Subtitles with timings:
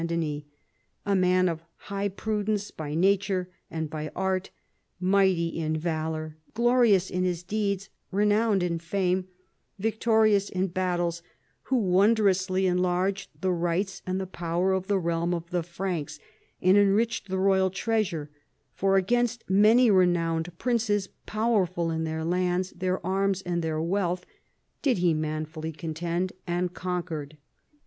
[0.03, 0.45] Denys,
[1.05, 4.49] "a man of high prudence by nature and by art,
[4.99, 9.27] mighty in valour, glorious in his deeds, renowned in fame,
[9.77, 11.21] victorious in battles,
[11.65, 16.17] who wondrously enlarged the rights and the power of the realm of the Franks
[16.63, 18.31] and enriched the royal treasure;
[18.73, 24.25] for against many renowned princes, powerful in their lands, their arms and their wealth,
[24.81, 27.37] did he manfully contend, and conquered.